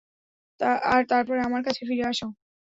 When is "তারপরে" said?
1.09-1.39